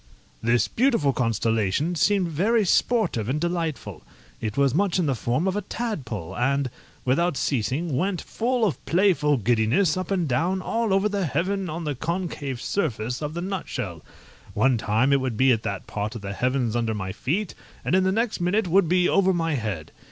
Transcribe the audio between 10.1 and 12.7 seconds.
down, all over the heaven on the concave